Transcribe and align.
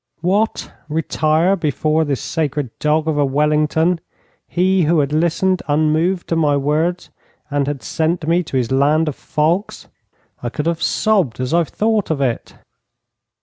What, 0.21 0.73
retire 0.89 1.55
before 1.55 2.05
this 2.05 2.21
sacred 2.21 2.71
dog 2.79 3.07
of 3.07 3.19
a 3.19 3.23
Wellington 3.23 3.99
he 4.47 4.85
who 4.85 4.99
had 4.99 5.13
listened 5.13 5.61
unmoved 5.67 6.27
to 6.29 6.35
my 6.35 6.57
words, 6.57 7.11
and 7.51 7.67
had 7.67 7.83
sent 7.83 8.27
me 8.27 8.41
to 8.45 8.57
his 8.57 8.71
land 8.71 9.07
of 9.07 9.15
fogs? 9.15 9.89
I 10.41 10.49
could 10.49 10.65
have 10.65 10.81
sobbed 10.81 11.39
as 11.39 11.53
I 11.53 11.63
thought 11.65 12.09
of 12.09 12.19
it. 12.19 12.55